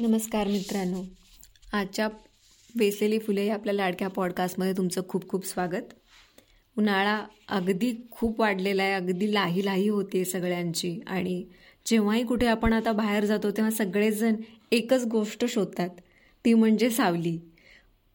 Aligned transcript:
नमस्कार 0.00 0.46
मित्रांनो. 0.46 1.02
आजच्या 1.72 2.08
वेसलेली 2.76 3.18
फुले 3.18 3.48
आपल्या 3.48 3.74
लाडक्या 3.74 4.08
पॉडकास्टमध्ये 4.08 4.72
तुमचं 4.76 5.00
खूप 5.08 5.28
खूप 5.28 5.46
स्वागत. 5.46 5.92
उन्हाळा 6.78 7.24
अगदी 7.48 7.92
खूप 8.10 8.40
वाढलेला 8.40 8.82
आहे 8.82 8.92
अगदी 8.92 9.34
लाही 9.34 9.64
लाही 9.64 9.88
होते 9.88 10.24
सगळ्यांची. 10.24 11.00
आणि 11.06 11.44
जेव्हाही 11.86 12.24
कुठे 12.24 12.46
आपण 12.46 12.72
आता 12.72 12.92
बाहेर 12.92 13.24
जातो 13.24 13.50
तेव्हा 13.50 13.70
सगळेजण 13.70 14.34
एकच 14.72 15.04
गोष्ट 15.04 15.44
शोधतात. 15.44 15.88
ती 16.44 16.54
म्हणजे 16.54 16.90
सावली. 16.90 17.38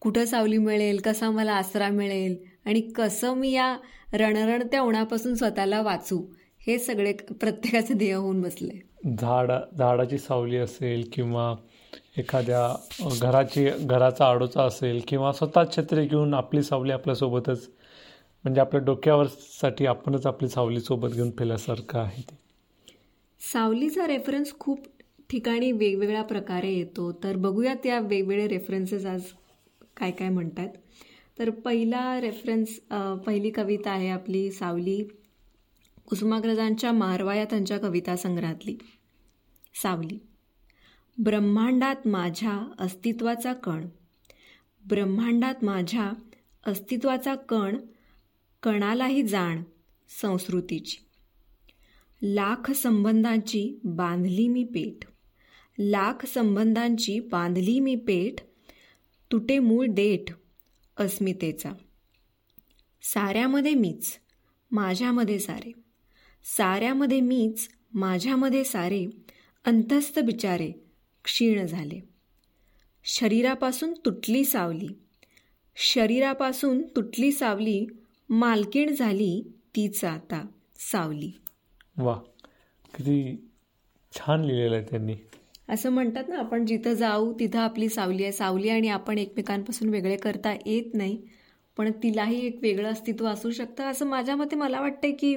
कुठं 0.00 0.24
सावली 0.24 0.58
मिळेल 0.58 1.00
कसा 1.00 1.30
मला 1.30 1.52
आसरा 1.52 1.88
मिळेल 1.88 2.36
आणि 2.64 2.80
कसं 2.80 3.34
मी 3.34 3.52
या 3.52 3.76
रणरणत्या 4.12 4.80
उन्हापासून 4.80 5.34
स्वतःला 5.34 5.82
वाचू 5.82 6.26
हे 6.66 6.78
सगळे 6.78 7.12
प्रत्येकाचं 7.12 7.94
ध्येय 7.96 8.14
होऊन 8.14 8.40
बसलं 8.40 8.68
आहे 8.72 8.95
झाड 9.06 9.52
झाडाची 9.78 10.18
सावली 10.18 10.56
असेल 10.56 11.08
किंवा 11.12 11.54
एखाद्या 12.18 13.08
घराची 13.22 13.68
घराचा 13.80 14.26
आडोचा 14.26 14.62
असेल 14.62 15.00
किंवा 15.08 15.32
स्वतः 15.32 15.64
छत्री 15.76 16.06
घेऊन 16.06 16.34
आपली 16.34 16.62
सावली 16.62 16.92
आपल्यासोबतच 16.92 17.68
म्हणजे 18.44 18.60
आपल्या 18.60 18.80
डोक्यावर 18.84 19.26
साठी 19.60 19.86
आपणच 19.86 20.26
आपली 20.26 20.48
सावली 20.48 20.80
सोबत 20.80 21.08
घेऊन 21.08 21.30
फिरल्यासारखं 21.30 21.98
आहे 21.98 22.22
ते. 22.22 22.36
सावलीचा 23.40 24.06
रेफरन्स 24.06 24.52
खूप 24.58 24.86
ठिकाणी 25.30 25.70
वेगवेगळ्या 25.72 26.22
प्रकारे 26.22 26.72
येतो. 26.72 27.10
तर 27.24 27.36
बघूयात 27.36 27.76
त्या 27.76 27.98
वेगवेगळे 28.00 28.46
रेफरन्सेस 28.48 29.06
आज 29.06 29.22
काय 29.96 30.10
काय 30.10 30.28
म्हणतात. 30.28 30.68
तर 31.38 31.50
पहिला 31.50 32.20
रेफरन्स 32.20 32.78
पहिली 33.26 33.50
कविता 33.50 33.90
आहे 33.90 34.08
आपली 34.08 34.50
सावली. 34.50 35.02
कुसुमाग्रजांच्या 36.08 36.92
मारवा 36.92 37.34
या 37.34 37.44
त्यांच्या 37.44 37.78
कविता 37.78 38.16
संग्रहातली 38.16 38.76
सावली. 39.82 40.18
ब्रह्मांडात 41.18 42.08
माझ्या 42.08 42.72
अस्तित्वाचा 42.78 43.52
कण. 43.52 43.88
ब्रह्मांडात 44.88 45.64
माझ्या 45.64 46.12
अस्तित्वाचा 46.66 47.34
कण 47.34 47.76
कणालाही 48.62 49.22
जाण 49.22 49.62
संस्कृतीची. 50.22 50.96
लाख 52.22 52.70
संबंधांची 52.70 53.80
बांधली 53.84 54.48
मी 54.48 54.64
पेठ. 54.64 55.06
लाख 55.78 56.26
संबंधांची 56.26 57.20
बांधली 57.20 57.80
मी 57.80 57.94
पेठ. 57.94 58.40
तुटे 59.32 59.58
मूळ 59.58 59.86
देठ 59.86 60.34
अस्मितेचा. 60.96 61.72
साऱ्यामध्ये 63.02 63.74
मीच 63.74 64.12
माझ्यामध्ये 64.70 65.38
सारे. 65.38 65.72
साऱ्यामध्ये 66.44 67.20
मीच 67.20 67.68
माझ्यामध्ये 67.94 68.64
सारे. 68.64 69.06
अंतस्थ 69.66 70.18
बिचारे 70.18 70.72
क्षीण 71.24 71.66
झाले. 71.66 72.08
शरीरापासून 73.04 73.92
तुटली 73.92 74.44
सावली. 74.44 74.88
शरीरापासून 75.76 76.82
तुटली 76.82 77.32
सावली 77.32 77.86
मालकीण 78.30 78.94
झाली 78.94 79.52
तीच 79.76 80.04
आता 80.04 80.46
सावली. 80.76 81.32
वा 81.96 82.14
किती 82.94 83.48
छान 84.12 84.44
लिहिलेलं 84.44 84.76
आहे 84.76 84.84
त्यांनी. 84.90 85.14
असं 85.68 85.90
म्हणतात 85.90 86.24
ना 86.28 86.38
आपण 86.38 86.66
जिथं 86.66 86.92
जाऊ 86.92 87.32
तिथं 87.40 87.58
आपली 87.58 87.88
सावली 87.88 88.22
आहे. 88.22 88.32
सावली 88.32 88.68
आणि 88.68 88.88
आपण 88.88 89.18
एकमेकांपासून 89.18 89.88
वेगळे 89.88 90.16
करता 90.16 90.54
येत 90.66 90.94
नाही. 90.94 91.22
पण 91.76 91.92
तिलाही 92.02 92.46
एक 92.46 92.58
वेगळं 92.62 92.88
अस्तित्व 92.88 93.26
असू 93.26 93.50
शकतं. 93.50 93.84
असं 93.84 94.06
माझ्या 94.06 94.36
मते 94.36 94.56
मला 94.56 94.80
वाटतं 94.80 95.10
की 95.10 95.36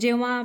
जेव्हा 0.00 0.42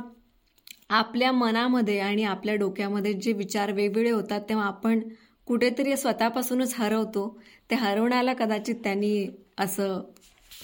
आपल्या 0.90 1.30
मनामध्ये 1.32 1.98
आणि 2.00 2.22
आपल्या 2.24 2.54
डोक्यामध्ये 2.54 3.12
जे 3.12 3.32
विचार 3.32 3.72
वेगवेगळे 3.72 4.10
होतात 4.10 4.40
तेव्हा 4.48 4.66
आपण 4.66 5.00
कुठेतरी 5.46 5.96
स्वतःपासूनच 5.96 6.74
हरवतो. 6.78 7.28
ते 7.70 7.74
हरवण्याला 7.74 8.32
कदाचित 8.32 8.74
त्यांनी 8.74 9.26
असं 9.58 10.00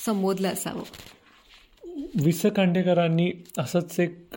संबोधलं 0.05 0.49
असावं. 0.49 0.83
वि 2.25 2.33
स 2.33 2.47
खांडेकरांनी 2.47 3.31
असंच 3.59 3.99
एक 4.01 4.35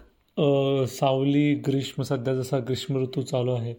सावली 0.89 1.53
ग्रीष्म 1.67 2.03
सध्या 2.03 2.33
जसा 2.35 2.57
ग्रीष्म 2.59 2.97
ऋतू 2.97 3.21
चालू 3.21 3.51
आहे 3.51 3.73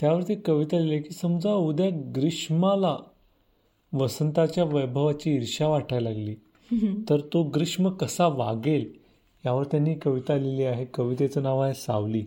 त्यावरती 0.00 0.34
कविता 0.34 0.78
लिहिली 0.78 1.02
की 1.02 1.14
समजा 1.14 1.52
उद्या 1.52 1.88
ग्रीष्माला 2.16 2.96
वसंताच्या 3.92 4.64
वैभवाची 4.64 5.34
ईर्ष्या 5.34 5.68
वाटायला 5.68 6.08
लागली 6.10 6.34
तर 7.10 7.20
तो 7.32 7.42
ग्रीष्म 7.42 7.88
कसा 7.90 8.26
वागेल? 8.26 9.03
यावर 9.46 9.64
त्यांनी 9.64 9.94
कविता 9.94 10.36
लिहिली 10.36 10.64
आहे. 10.64 10.84
कवितेचं 10.84 11.42
नाव 11.42 11.60
आहे 11.60 11.74
सावली. 11.74 12.24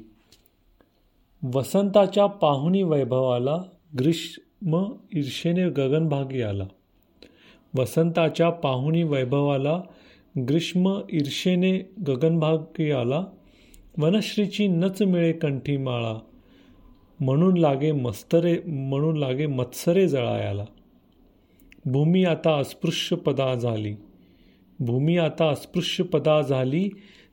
वसंताच्या 1.54 2.26
पाहुणी 2.26 2.84
वैभवाला 2.84 3.64
ग्रीष्म 4.00 4.92
ईर्षेने 5.14 5.70
गगनभागी 5.70 6.42
आला. 6.42 6.66
वसंताच्या 7.78 8.50
पाहुणी 8.50 9.04
वैभवाला 9.04 9.82
ग्रीष्म 10.50 11.00
ईर्षेने 11.14 11.78
गगनभागी 12.08 12.92
आला. 12.92 13.26
वनश्रीची 13.98 14.68
नच 14.68 15.02
मिळे 15.02 15.32
कंठी 15.32 15.78
माळा. 15.78 16.20
म्हणून 17.20 17.58
लागे 17.58 17.92
मस्तरे 17.92 18.60
म्हणून 18.66 19.18
लागे 19.18 19.46
मत्सरे 19.46 20.08
जळायाला. 20.08 20.66
भूमी 21.86 22.26
आता 22.26 22.58
अस्पृश्य 22.58 23.16
पदा 23.16 23.56
झाली. 23.56 23.96
भूमी 24.80 25.18
आता 25.18 25.50
अस्पृश्य 25.50 26.04
पदा 26.04 26.42
झाली 26.42 26.90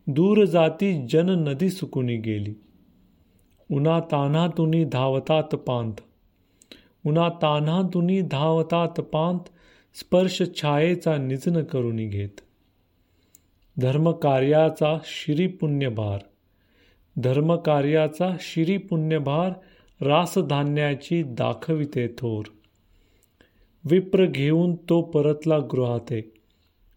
दूर 0.07 0.45
जाती 0.45 1.07
जन 1.07 1.31
नदी 1.31 1.71
सुकुनी 1.71 2.17
गेली. 2.17 2.55
उन्हा 3.71 4.01
तान्हातुनी 4.01 4.85
धावतात 4.85 5.55
पांत. 5.55 5.93
उन्हा 7.07 7.29
तान्हातुनी 7.29 8.21
धावतात 8.21 9.01
पांत 9.01 9.41
स्पर्श 9.95 10.43
छायेचा 10.57 11.17
निजन 11.17 11.63
करुणी 11.63 12.07
घेत. 12.07 12.41
धर्मकार्याचा 13.81 14.99
शिरी 15.05 15.47
पुण्यभार 15.47 16.19
धर्मकार्याचा 17.17 18.37
शिरी 18.41 18.77
पुण्यभार 18.77 19.51
रासधान्याची 20.01 21.23
दाखविते 21.23 22.09
थोर. 22.09 22.45
विप्र 23.85 24.27
घेऊन 24.27 24.75
तो 24.75 25.03
परतला 25.03 25.59
गृहाते 25.59 26.34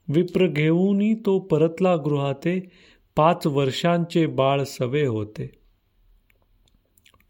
विप्र 0.07 0.47
घेऊनही 0.47 1.13
तो 1.13 1.39
परतला 1.39 1.95
गृहाते 1.95 2.69
पाच 3.15 3.47
वर्षांचे 3.47 4.25
बाळ 4.25 4.63
सवे 4.63 5.05
होते. 5.05 5.51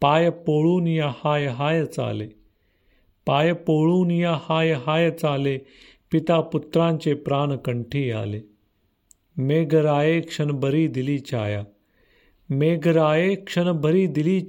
पाय 0.00 0.30
पोळून 0.30 0.86
या 0.86 1.12
हाय 1.16 1.46
हाय 1.46 1.86
चाले. 1.86 2.28
पाय 3.26 3.52
पोळून 3.52 4.10
या 4.10 4.38
हाय 4.42 4.72
हाय 4.72 5.10
चाले 5.10 5.58
पिता 6.12 6.40
पुत्रांचे 6.40 7.14
प्राण 7.14 7.56
कंठी 7.56 8.10
आले. 8.10 8.40
मेघराये 9.36 10.20
क्षणभरी 10.20 10.88
दिली 10.88 11.18
छाया. 11.20 11.64
मेघराये 12.50 13.34
क्षणभरी 13.34 14.06
दिली 14.06 14.40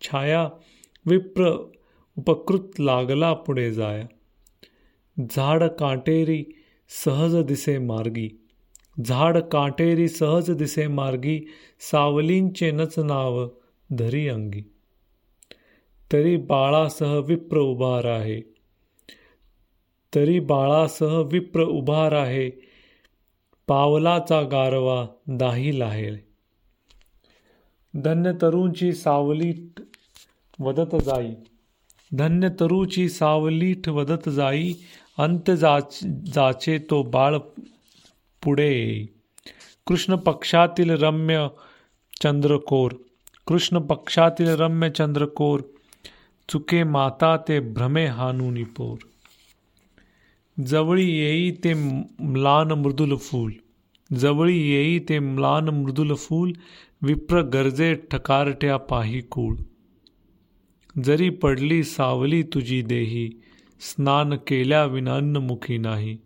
छाया 0.00 0.48
विप्र 1.06 1.70
उपकृत 2.18 2.80
लागला 2.80 3.32
पुढे 3.32 3.72
जाया. 3.72 4.06
झाड 5.30 5.62
काटेरी 5.64 6.44
सहज 7.02 7.36
दिसे 7.36 7.78
मार्गी. 7.78 8.28
झाड 9.04 9.38
काटेरी 9.38 10.08
सहज 10.08 10.50
दिसे 10.50 10.86
मार्गी 10.86 11.46
सावलींचे 11.80 12.70
नच 12.70 12.98
नाव 12.98 13.48
धरी 13.90 14.28
अंगी. 14.28 14.60
तरी 16.12 16.36
बाळासह 16.36 17.18
विप्र 17.18 17.58
उभार 17.58 18.04
आहे. 18.04 18.40
तरी 20.14 20.40
बाळासह 20.40 21.22
विप्र 21.32 21.60
उभार 21.60 22.12
आहे. 22.12 22.50
पावलाचा 23.66 24.42
गारवा 24.42 25.06
दाही 25.26 25.78
लाहेल 25.78 26.18
धन्य 27.94 28.32
तरुणची 28.42 28.92
सावली 28.92 29.72
वदत 30.58 30.96
जाई. 30.96 31.30
धन्य 32.10 32.48
तरूची 32.60 33.08
सावलीठ 33.08 33.88
वदत 33.88 34.28
जाई 34.28 34.72
अंत 35.18 35.50
जाचे 35.50 36.78
तो 36.90 37.02
बाळ 37.02 37.36
पुढे. 38.42 38.70
येई 38.70 39.04
कृष्ण 39.86 40.16
पक्षातील 40.16 40.90
रम्य 41.02 41.46
चंद्रकोर 42.22 42.92
कृष्ण 43.46 43.78
पक्षातील 43.78 44.48
रम्य 44.60 44.90
चंद्रकोर 44.90 45.60
चुके 46.48 46.82
माता 46.84 47.36
ते 47.48 47.58
भ्रमे 47.72 48.06
हानुनी 48.06 48.64
पोर 48.76 48.98
जवळी 50.66 51.10
येई 51.10 51.50
ते 51.64 51.74
म्लान 51.74 52.70
मृदुल 52.72 53.16
फूल 53.16 53.52
जवळी 54.10 54.58
येई 54.70 54.98
ते 55.08 55.18
म्लान 55.18 55.68
मृदुल 55.68 56.14
फूल 56.14 56.52
विप्र 57.02 57.40
गरजे 57.54 57.94
ठकारट्या 58.10 58.76
पाही 58.76 59.20
कूळ. 59.20 59.54
जरी 61.02 61.30
पडली 61.30 61.82
सावली 61.82 62.42
तुझी 62.42 62.82
देही 62.82 63.30
स्नान 63.80 64.34
केल्या 64.34 64.82
अन्नमुखी 65.16 65.78
नाही. 65.78 66.18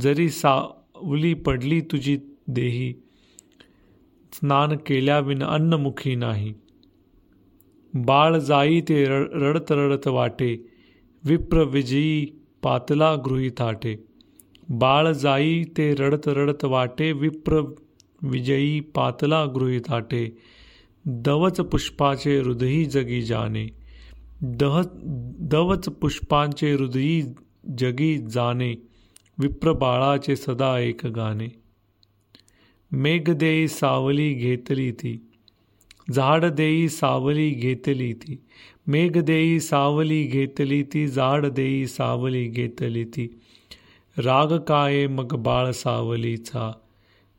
जरी 0.00 0.28
सावली 0.28 1.34
पडली 1.34 1.80
तुझी 1.80 2.18
देही 2.48 2.94
स्नान 4.32 4.76
केल्याविना 4.76 5.46
अन्नमुखी 5.46 6.14
नाही. 6.14 6.54
बाळ 7.94 8.38
जाई 8.38 8.80
ते 8.80 9.04
रडत 9.08 9.72
रडत 9.72 10.06
वाटे 10.06 10.56
विप्र 11.24 11.62
विजयी 11.62 12.26
पातला 12.62 13.14
गृही 13.14 13.50
थाटे. 13.50 13.96
बाळ 14.68 15.12
जाई 15.12 15.64
ते 15.64 15.94
रडत 15.94 16.28
रडत 16.28 16.64
वाटे 16.64 17.12
विप्र 17.12 17.74
विजयी 18.22 18.80
पातला 18.80 19.44
गृही 19.44 19.80
थाटे. 19.80 20.38
दवच 21.06 21.60
पुष्पाचे 21.60 22.38
हृदयी 22.38 22.84
जगी 22.84 23.22
जाने. 23.22 23.77
दह 24.42 24.82
दवच 25.50 25.88
पुष्पांचे 25.88 26.72
हृदयी 26.72 27.22
जगी 27.78 28.18
जाणे 28.18 28.74
विप्र 29.38 29.72
बाळाचे 29.72 30.36
सदा 30.36 30.78
एक 30.78 31.06
गाणे 31.06 31.48
मेघदेई 32.92 33.68
सावली 33.68 34.34
घेतली 34.34 34.92
ती 34.92 35.28
झाड 36.12 36.44
देई 36.44 36.88
सावली 36.88 37.50
घेतली 37.50 38.12
ती 38.12 38.36
मेघ 38.86 39.18
देई 39.18 39.60
सावली 39.60 40.22
घेतली 40.24 40.82
ती 40.82 41.06
झाड 41.08 41.46
देई 41.46 41.86
सावली 41.86 42.44
घेतली 42.46 43.04
ती. 43.04 43.40
राग 44.18 44.58
काय 44.58 45.06
मग 45.06 45.36
बाळ 45.36 45.70
सावलीचा 45.70 46.72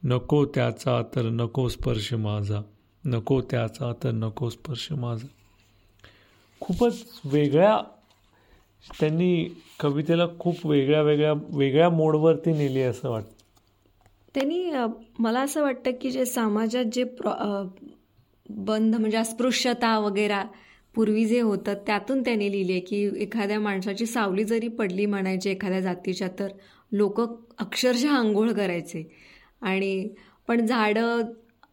नको 0.03 0.45
त्याचा 0.45 1.01
तर 1.15 1.29
नको 1.29 1.67
स्पर्श 1.67 2.13
माझा 2.13 2.61
नको 3.05 3.41
त्याचा 3.41 3.93
तर 4.03 4.11
नको 4.11 4.49
स्पर्श 4.49 4.91
माझा. 4.91 5.27
खूपच 6.69 7.05
वेगळ्या 7.25 7.77
त्यांनी 8.99 9.55
कवितेला 9.79 10.25
खूप 10.39 10.65
वेगळ्या 10.65 11.01
वेगळ्या 11.01 11.33
वेगळ्या 11.33 11.89
मोडवरती 11.89 12.51
नेली 12.51 12.81
असं 12.81 13.09
वाटतं. 13.09 13.31
त्यांनी 14.35 14.71
मला 15.19 15.41
असं 15.41 15.61
वाटतं 15.61 15.91
की 16.01 16.11
जे 16.11 16.25
समाजात 16.25 16.85
जे 16.85 17.03
बंध 18.49 18.95
म्हणजे 18.95 19.17
अस्पृश्यता 19.17 19.97
वगैरे 19.99 20.41
पूर्वी 20.95 21.25
जे 21.25 21.39
होतं 21.41 21.73
त्यातून 21.87 22.21
त्याने 22.21 22.51
लिहिले 22.51 22.79
की 22.79 23.09
एखाद्या 23.17 23.59
माणसाची 23.59 24.05
सावली 24.05 24.43
जरी 24.43 24.67
पडली 24.67 25.05
म्हणायची 25.05 25.49
एखाद्या 25.49 25.79
जातीच्या 25.79 26.27
तर 26.39 26.47
लोक 26.91 27.21
अक्षरशः 27.59 28.11
आंघोळ 28.11 28.51
करायचे. 28.51 29.03
आणि 29.61 30.09
पण 30.47 30.65
झाडं 30.65 31.21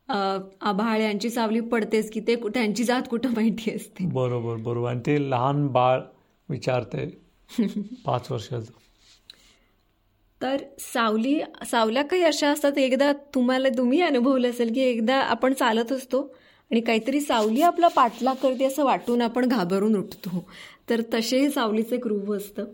आभाळ 0.09 1.01
यांची 1.01 1.31
सावली 1.31 1.61
पडतेच 1.61 2.11
की 2.11 2.21
ते 2.21 2.35
त्यांची 2.37 2.85
जात 2.85 3.03
कुठं 3.11 3.31
माहिती 3.31 3.71
असते? 3.71 4.07
बरोबर 4.07 4.57
बरोबर. 4.57 4.89
आणि 4.89 5.01
ते 5.07 5.31
लहान 5.31 5.67
बाळ 5.67 6.01
विचारते 6.49 7.07
पाच 8.07 8.31
वर्षाचं. 8.33 8.73
तर 10.43 10.57
सावली 10.79 11.41
सावल्या 11.67 12.03
काही 12.03 12.23
अशा 12.23 12.49
असतात 12.49 12.79
एकदा 12.79 13.13
तुम्हाला 13.35 13.69
तुम्ही 13.69 14.01
अनुभवलं 14.01 14.51
असेल 14.51 14.73
की 14.73 14.81
एकदा 14.81 15.17
आपण 15.17 15.53
चालत 15.53 15.93
असतो 15.93 16.21
आणि 16.71 16.81
काहीतरी 16.81 17.21
सावली 17.21 17.63
आपला 17.63 17.89
पाठलाग 17.89 18.35
करते 18.35 18.65
असं 18.65 18.85
वाटून 18.85 19.23
आपण 19.23 19.49
घाबरून 19.49 19.97
उठतो. 19.97 20.45
तर 20.91 21.03
तसे 21.15 21.51
सावलीचे 21.51 21.95
एक 21.97 22.07
रूप 22.07 22.33
असतं. 22.33 22.65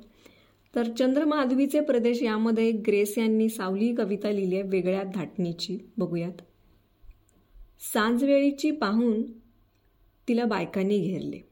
तर 0.74 0.88
चंद्रमाधवीचे 0.98 1.80
प्रदेश 1.80 2.22
यामध्ये 2.22 2.70
ग्रेस 2.86 3.14
यांनी 3.18 3.48
सावली 3.48 3.94
कविता 3.94 4.30
लिहिली 4.30 4.58
आहे 4.58 4.68
वेगळ्या 4.68 5.02
धाटणीची. 5.02 5.78
बघूयात. 5.98 6.42
सांजवेळीची 7.82 8.70
पाहून 8.70 9.22
तिला 10.28 10.44
बायकांनी 10.44 10.98
घेरले. 10.98 11.48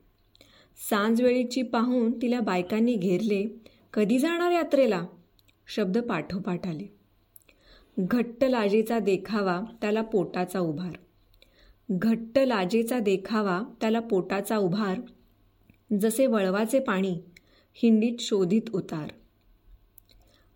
सांजवेळीची 0.91 1.62
पाहून 1.62 2.23
तिला 2.23 2.41
बायकांनी 2.41 2.94
घेरले 2.94 3.61
कधी 3.93 4.19
जाणार 4.19 4.53
यात्रेला? 4.53 5.06
शब्द 5.67 5.99
पाठोपाठ 5.99 6.67
आले. 6.67 6.94
घट्ट 7.99 8.44
लाजेचा 8.44 8.99
देखावा 8.99 9.62
त्याला 9.81 10.03
पोटाचा 10.03 10.59
उभार. 10.59 10.93
घट्ट 11.91 12.38
लाजेचा 12.38 12.99
देखावा 12.99 13.62
त्याला 13.81 14.00
पोटाचा 14.00 14.56
उभार. 14.56 15.00
जसे 16.00 16.26
वळवाचे 16.26 16.81
पाणी 16.81 17.19
हिंदीत 17.75 18.17
शोधित 18.21 18.62
उतार. 18.75 19.09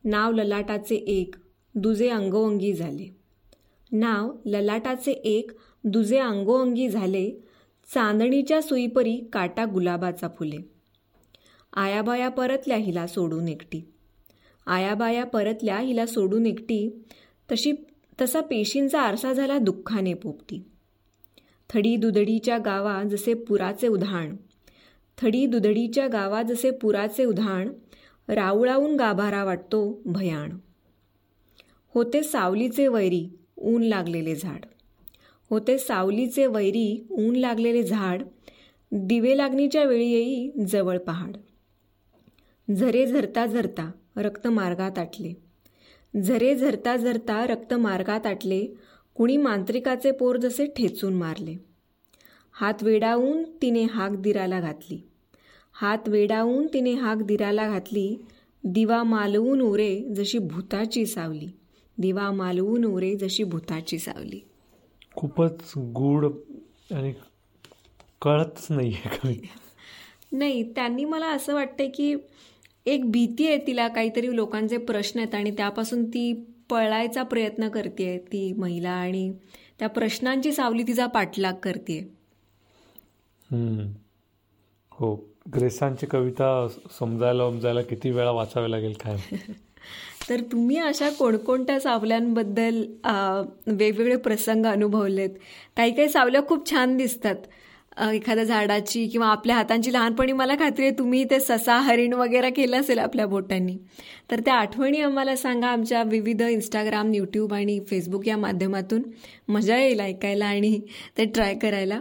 नाव 0.04 0.32
ललाटाचे 0.32 0.94
एक 0.94 1.34
दुजे 1.74 2.08
अंगोअंगी 2.08 2.72
झाले. 2.72 3.23
नाव 3.96 4.36
ललाटाचे 4.46 5.12
एक 5.12 5.50
दुजे 5.84 6.18
अंगोअंगी 6.18 6.88
झाले 6.88 7.30
चांदणीच्या 7.94 8.62
सुईपरी 8.62 9.16
काटा 9.32 9.64
गुलाबाचा 9.64 10.28
फुले. 10.28 10.56
आयाबाया 11.72 12.28
परतल्या 12.28 12.76
हिला 12.76 13.06
सोडून 13.06 13.48
एकटी. 13.48 13.82
आयाबाया 14.66 15.24
परतल्या 15.24 15.78
हिला 15.78 16.06
सोडून 16.06 16.46
एकटी 16.46 17.04
तशी 17.52 17.72
तसा 18.20 18.40
पेशींचा 18.40 19.00
आरसा 19.00 19.32
झाला 19.32 19.58
दुःखाने 19.58 20.14
पोपटी. 20.14 20.64
थडी 21.70 21.96
दुधडीच्या 21.96 22.58
गावा 22.58 23.02
जसे 23.02 23.34
पुराचे 23.34 23.88
उधाण. 23.88 24.36
थडी 25.18 25.46
दुधडीच्या 25.46 26.08
गावा 26.08 26.42
जसे 26.42 26.70
पुराचे 26.70 27.24
उधाण 27.24 27.68
रावळावून 28.28 28.96
गाभारा 28.96 29.44
वाटतो 29.44 30.02
भयाण. 30.06 30.50
होते 31.94 32.22
सावलीचे 32.22 32.88
वैरी 32.88 33.28
ऊन 33.64 33.82
लागलेले 33.82 34.34
झाड. 34.34 34.64
होते 35.50 35.78
सावलीचे 35.78 36.46
वैरी 36.46 37.06
ऊन 37.10 37.36
लागलेले 37.36 37.82
झाड 37.82 38.22
दिवे 38.92 39.36
लागणीच्या 39.36 39.84
वेळी 39.84 40.10
येई 40.10 40.50
जवळ 40.66 40.98
पहाड. 40.98 41.36
झरे 42.74 43.06
झरता 43.06 43.46
झरता 43.46 43.90
रक्त 44.16 44.46
मार्गात 44.46 44.98
आटले. 44.98 45.32
झरे 46.22 46.54
झरता 46.54 46.96
झरता 46.96 47.46
रक्त 47.46 47.74
मार्गात 47.74 48.26
आटले 48.26 48.66
कुणी 49.14 49.36
मांत्रिकाचे 49.36 50.10
पोर 50.10 50.36
जसे 50.36 50.66
ठेचून 50.66 51.14
मारले. 51.14 51.56
हात 52.52 52.82
वेडावून 52.82 53.42
तिने 53.62 53.82
हाक 53.82 54.12
दिराला 54.12 54.60
घातली. 54.60 54.98
हात 55.72 56.08
वेडावून 56.08 56.66
तिने 56.66 56.94
हाक 56.94 57.22
दिराला 57.22 57.68
घातली 57.68 58.16
दिवा 58.64 59.02
मालवून 59.02 59.60
उरे 59.60 60.00
जशी 60.16 60.38
भूताची 60.38 61.06
सावली. 61.06 61.48
दिवा 61.98 62.30
मालवून 62.30 62.84
उरे 62.84 63.14
जशी 63.16 63.44
भूताची 63.44 63.98
सावली. 63.98 64.40
खूपच 65.14 65.72
गूढ 65.76 66.24
आणि 66.94 67.12
कळतच 68.22 68.66
नाही 68.70 68.94
नाही 70.32 70.62
त्यांनी 70.72 71.04
मला 71.04 71.26
असं 71.26 71.54
वाटतंय 71.54 71.88
की 71.88 72.14
एक 72.86 73.10
भीती 73.10 73.46
आहे 73.46 73.58
तिला 73.66 73.86
काहीतरी 73.88 74.34
लोकांचे 74.36 74.76
प्रश्न 74.76 75.18
आहेत 75.20 75.34
आणि 75.34 75.50
त्यापासून 75.50 76.04
ती 76.04 76.32
पळायचा 76.70 77.22
प्रयत्न 77.22 77.68
करते 77.68 78.16
ती 78.32 78.52
महिला 78.52 78.90
आणि 78.90 79.30
त्या 79.78 79.88
प्रश्नांची 79.88 80.52
सावली 80.52 80.82
तिचा 80.82 81.06
पाठलाग 81.06 81.54
करते 81.54 81.98
हो. 84.92 85.14
ग्रेसांची 85.46 86.06
कविता 86.06 86.68
समजायला 87.00 87.44
उमजायला 87.44 87.82
किती 87.82 88.10
वेळा 88.10 88.30
वाचावे 88.30 88.70
लागेल 88.70 88.92
काय? 88.92 89.16
तर 90.30 90.40
तुम्ही 90.40 90.76
अशा 90.76 91.10
कोणकोणत्या 91.10 91.80
सावल्यांबद्दल 91.80 92.84
वेगवेगळे 93.66 94.16
प्रसंग 94.16 94.66
अनुभवलेत? 94.66 95.30
काही 95.76 95.92
काही 95.92 96.08
सावल्या 96.08 96.42
खूप 96.42 96.70
छान 96.70 96.96
दिसतात. 96.96 97.34
एखाद्या 98.12 98.44
झाडाची 98.44 99.06
किंवा 99.06 99.26
आपल्या 99.26 99.56
हातांची 99.56 99.92
लहानपणी 99.92 100.32
मला 100.32 100.54
खात्री 100.54 100.86
आहे 100.86 100.98
तुम्ही 100.98 101.24
ते 101.24 101.40
ससा 101.40 101.78
हरिण 101.78 102.12
वगैरे 102.12 102.50
केलं 102.50 102.80
असेल 102.80 102.98
आपल्या 102.98 103.26
बोटांनी. 103.26 103.76
तर 104.30 104.40
त्या 104.40 104.54
आठवणी 104.54 105.00
आम्हाला 105.00 105.36
सांगा 105.36 105.66
आमच्या 105.66 106.02
विविध 106.02 106.42
इंस्टाग्राम 106.42 107.14
यूट्यूब 107.14 107.54
आणि 107.54 107.80
फेसबुक 107.80 108.28
या 108.28 108.36
माध्यमातून. 108.36 109.02
मजा 109.48 109.76
येईल 109.76 110.00
ऐकायला 110.00 110.46
आणि 110.46 110.80
ते 111.18 111.24
ट्राय 111.24 111.54
करायला. 111.54 112.00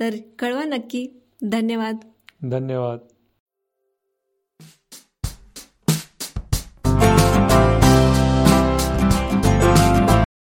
तर 0.00 0.10
कळवा 0.38 0.64
नक्की. 0.64 1.06
धन्यवाद. 1.42 1.96
धन्यवाद. 2.40 3.15